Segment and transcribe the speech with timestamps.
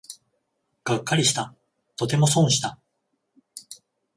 [0.83, 1.53] がっかりした、
[1.95, 2.79] とても損した